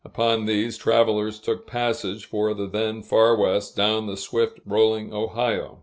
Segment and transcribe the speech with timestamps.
[0.03, 5.77] Upon these, travelers took passage for the then Far West, down the swift rolling Ohio.